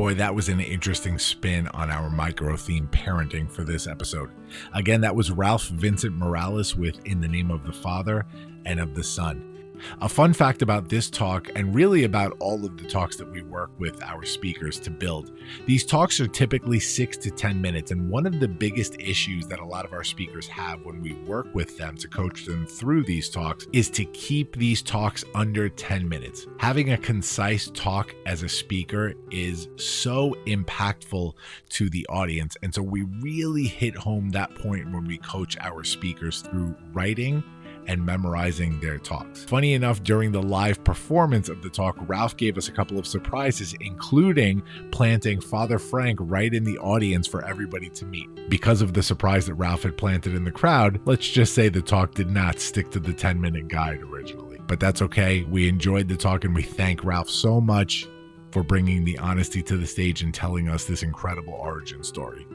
[0.00, 4.30] Boy, that was an interesting spin on our micro theme parenting for this episode.
[4.72, 8.24] Again, that was Ralph Vincent Morales with In the Name of the Father
[8.64, 9.59] and of the Son.
[10.00, 13.42] A fun fact about this talk, and really about all of the talks that we
[13.42, 15.32] work with our speakers to build,
[15.66, 17.90] these talks are typically six to 10 minutes.
[17.90, 21.14] And one of the biggest issues that a lot of our speakers have when we
[21.26, 25.68] work with them to coach them through these talks is to keep these talks under
[25.68, 26.46] 10 minutes.
[26.58, 31.32] Having a concise talk as a speaker is so impactful
[31.70, 32.56] to the audience.
[32.62, 37.42] And so we really hit home that point when we coach our speakers through writing
[37.86, 39.44] and memorizing their talks.
[39.44, 43.06] Funny enough, during the live performance of the talk, Ralph gave us a couple of
[43.06, 48.28] surprises, including planting Father Frank right in the audience for everybody to meet.
[48.48, 51.82] Because of the surprise that Ralph had planted in the crowd, let's just say the
[51.82, 54.58] talk did not stick to the 10 minute guide originally.
[54.66, 55.42] But that's okay.
[55.44, 58.06] We enjoyed the talk and we thank Ralph so much
[58.52, 62.46] for bringing the honesty to the stage and telling us this incredible origin story.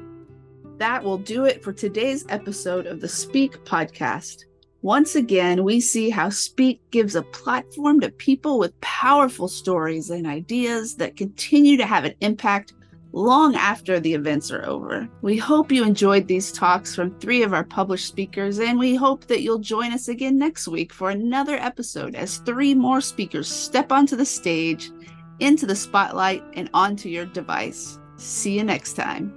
[0.78, 4.45] That will do it for today's episode of the Speak podcast.
[4.86, 10.27] Once again, we see how Speak gives a platform to people with powerful stories and
[10.27, 12.73] ideas that continue to have an impact
[13.11, 15.09] long after the events are over.
[15.23, 19.25] We hope you enjoyed these talks from three of our published speakers, and we hope
[19.25, 23.91] that you'll join us again next week for another episode as three more speakers step
[23.91, 24.91] onto the stage,
[25.39, 27.97] into the spotlight, and onto your device.
[28.17, 29.33] See you next time.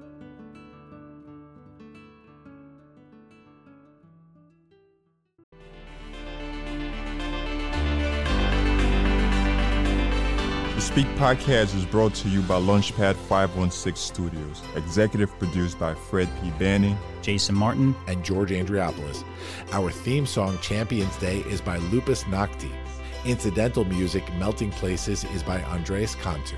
[10.89, 16.51] Speak podcast is brought to you by Launchpad 516 Studios, executive produced by Fred P.
[16.53, 19.22] Banning, Jason Martin, and George Andriopoulos.
[19.72, 22.72] Our theme song, Champions Day, is by Lupus Nocte.
[23.26, 26.57] Incidental music, Melting Places, is by Andreas Cantu.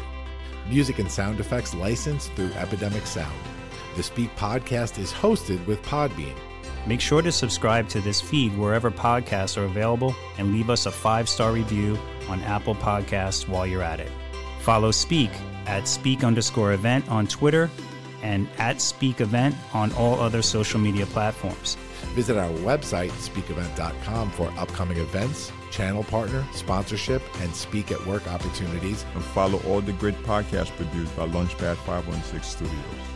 [0.69, 3.37] Music and sound effects licensed through Epidemic Sound.
[3.97, 6.37] The Speak podcast is hosted with Podbean.
[6.87, 10.93] Make sure to subscribe to this feed wherever podcasts are available and leave us a
[10.93, 14.11] five star review on Apple Podcasts while you're at it.
[14.61, 15.31] Follow Speak
[15.67, 17.71] at Speak underscore event on Twitter
[18.23, 21.77] and at Speak Event on all other social media platforms.
[22.15, 29.05] Visit our website, speakevent.com, for upcoming events, channel partner, sponsorship, and speak at work opportunities.
[29.15, 33.10] and follow all the great podcasts produced by Launchpad 516 Studios.